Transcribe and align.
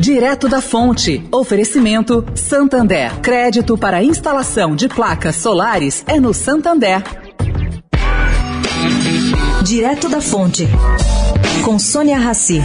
Direto 0.00 0.48
da 0.48 0.62
Fonte. 0.62 1.22
Oferecimento 1.30 2.24
Santander. 2.34 3.20
Crédito 3.20 3.76
para 3.76 4.02
instalação 4.02 4.74
de 4.74 4.88
placas 4.88 5.36
solares 5.36 6.02
é 6.08 6.18
no 6.18 6.32
Santander. 6.32 7.02
Direto 9.62 10.08
da 10.08 10.22
Fonte. 10.22 10.66
Com 11.62 11.78
Sônia 11.78 12.16
Rassi. 12.16 12.62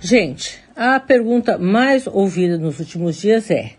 Gente, 0.00 0.58
a 0.74 0.98
pergunta 0.98 1.56
mais 1.56 2.08
ouvida 2.08 2.58
nos 2.58 2.80
últimos 2.80 3.16
dias 3.16 3.48
é: 3.48 3.74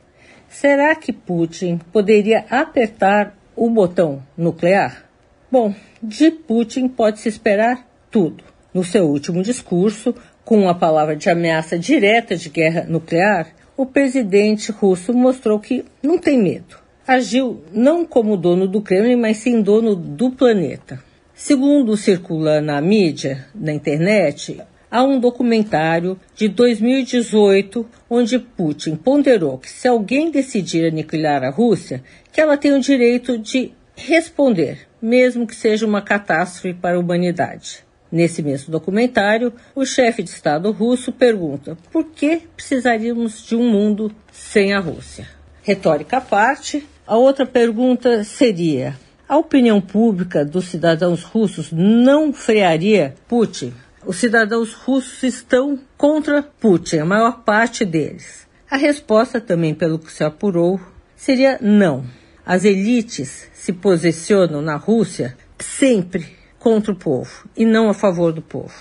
será 0.48 0.96
que 0.96 1.12
Putin 1.12 1.78
poderia 1.92 2.46
apertar 2.50 3.36
o 3.54 3.70
botão 3.70 4.24
nuclear? 4.38 5.07
Bom, 5.50 5.74
de 6.04 6.30
Putin 6.30 6.90
pode-se 6.90 7.30
esperar 7.30 7.88
tudo. 8.12 8.44
No 8.74 8.84
seu 8.84 9.06
último 9.06 9.42
discurso, 9.42 10.14
com 10.44 10.68
a 10.68 10.76
palavra 10.76 11.16
de 11.16 11.30
ameaça 11.30 11.80
direta 11.80 12.36
de 12.36 12.50
guerra 12.50 12.86
nuclear, 12.88 13.48
o 13.78 13.86
presidente 13.86 14.74
russo 14.74 15.14
mostrou 15.14 15.58
que 15.58 15.86
não 16.04 16.18
tem 16.18 16.38
medo. 16.38 16.78
Agiu 17.08 17.64
não 17.72 18.06
como 18.06 18.36
dono 18.36 18.68
do 18.68 18.82
Kremlin, 18.82 19.16
mas 19.16 19.38
sim 19.38 19.62
dono 19.62 19.96
do 19.96 20.32
planeta. 20.32 21.02
Segundo 21.34 21.96
circula 21.96 22.60
na 22.60 22.82
mídia, 22.82 23.46
na 23.56 23.72
internet, 23.72 24.60
há 24.92 25.02
um 25.02 25.18
documentário 25.18 26.20
de 26.36 26.50
2018 26.50 27.86
onde 28.10 28.38
Putin 28.38 28.98
ponderou 28.98 29.58
que 29.58 29.70
se 29.70 29.88
alguém 29.88 30.30
decidir 30.30 30.86
aniquilar 30.86 31.44
a 31.46 31.52
Rússia, 31.52 32.04
que 32.34 32.42
ela 32.42 32.58
tem 32.58 32.74
o 32.74 32.82
direito 32.82 33.38
de 33.38 33.72
responder, 33.98 34.88
mesmo 35.02 35.48
que 35.48 35.56
seja 35.56 35.86
uma 35.86 36.02
catástrofe 36.02 36.74
para 36.74 36.96
a 36.96 37.00
humanidade. 37.00 37.86
Nesse 38.10 38.42
mesmo 38.42 38.72
documentário, 38.72 39.52
o 39.76 39.86
chefe 39.86 40.24
de 40.24 40.30
Estado 40.30 40.72
russo 40.72 41.12
pergunta 41.12 41.78
por 41.92 42.06
que 42.06 42.44
precisaríamos 42.56 43.46
de 43.46 43.56
um 43.56 43.70
mundo 43.70 44.14
sem 44.32 44.74
a 44.74 44.80
Rússia. 44.80 45.28
Retórica 45.62 46.18
à 46.18 46.22
parte, 46.22 46.88
a 47.06 47.18
outra 47.18 47.46
pergunta 47.46 48.24
seria: 48.24 48.96
a 49.28 49.36
opinião 49.36 49.82
pública 49.82 50.46
dos 50.46 50.66
cidadãos 50.66 51.24
russos 51.24 51.70
não 51.74 52.32
frearia 52.32 53.16
Putin? 53.28 53.74
Os 54.06 54.16
cidadãos 54.16 54.74
russos 54.74 55.22
estão 55.24 55.78
contra 55.98 56.42
Putin, 56.42 57.00
a 57.00 57.06
maior 57.06 57.44
parte 57.44 57.84
deles. 57.84 58.48
A 58.72 58.78
resposta, 58.78 59.42
também 59.42 59.74
pelo 59.74 60.00
que 60.00 60.14
se 60.14 60.24
apurou, 60.24 60.80
seria 61.14 61.58
não. 61.62 62.06
As 62.50 62.64
elites 62.64 63.50
se 63.52 63.74
posicionam 63.74 64.62
na 64.62 64.78
Rússia 64.78 65.38
sempre 65.60 66.26
contra 66.58 66.94
o 66.94 66.96
povo 66.96 67.46
e 67.58 67.66
não 67.66 67.90
a 67.90 67.94
favor 67.94 68.32
do 68.32 68.42
povo. 68.42 68.74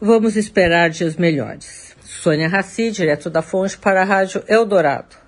Vamos 0.00 0.34
esperar 0.34 0.88
dias 0.88 1.14
melhores. 1.16 1.94
Sônia 2.02 2.48
Raci, 2.48 2.90
direto 2.90 3.28
da 3.28 3.42
Fonte, 3.42 3.76
para 3.76 4.00
a 4.00 4.04
Rádio 4.04 4.42
Eldorado. 4.48 5.21